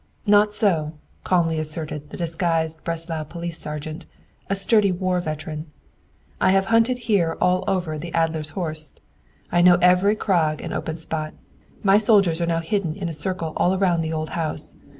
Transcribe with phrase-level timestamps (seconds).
[0.25, 4.07] "Not so," calmly answered the disguised Breslau police sergeant,
[4.49, 5.67] a sturdy war veteran.
[6.41, 8.99] "I have hunted here all over the Adler's Horst.
[9.51, 11.35] I know every crag and open spot.
[11.83, 14.75] My soldiers are now hidden in a circle all around the old house.